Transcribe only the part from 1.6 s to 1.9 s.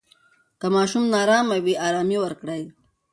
وي،